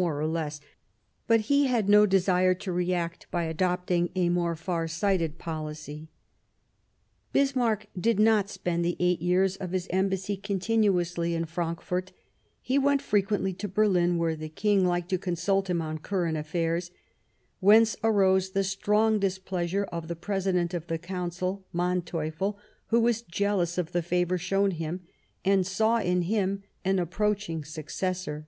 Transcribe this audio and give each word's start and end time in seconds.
ore 0.00 0.20
or 0.20 0.28
less, 0.28 0.60
but 1.26 1.40
he 1.50 1.66
had 1.66 1.88
no 1.88 2.06
desire 2.06 2.54
to 2.54 2.70
react 2.70 3.26
by 3.32 3.42
adopting 3.42 4.10
a 4.14 4.28
more 4.28 4.54
far 4.54 4.86
sighted 4.86 5.38
policy." 5.38 6.08
Bismarck 7.32 7.86
did 7.98 8.20
not 8.20 8.48
spend 8.48 8.84
the 8.84 8.96
eight 9.00 9.20
years 9.20 9.56
of 9.56 9.72
his 9.72 9.88
Embassy 9.90 10.36
continuously 10.36 11.34
in 11.34 11.46
Frankfort; 11.46 12.12
he 12.62 12.78
went 12.78 13.02
frequently 13.02 13.52
to 13.54 13.66
Berlin, 13.66 14.18
where 14.18 14.36
the 14.36 14.48
King 14.48 14.84
liked 14.86 15.08
to 15.08 15.18
consult 15.18 15.68
him 15.68 15.82
on 15.82 15.98
current 15.98 16.36
affairs; 16.38 16.92
whence 17.58 17.96
arose 18.04 18.50
the 18.50 18.62
strong 18.62 19.18
displeasure 19.18 19.82
of 19.90 20.06
the 20.06 20.14
President 20.14 20.72
of 20.74 20.86
the 20.86 20.96
Council, 20.98 21.66
Manteuf 21.74 22.34
fel, 22.36 22.56
who 22.86 23.00
was 23.00 23.20
jealous 23.22 23.76
of 23.76 23.90
the 23.90 24.02
favour 24.02 24.38
shown 24.38 24.70
him 24.70 25.00
and 25.44 25.66
saw 25.66 25.98
in 25.98 26.22
him 26.22 26.62
an 26.84 27.00
approaching 27.00 27.64
successor. 27.64 28.46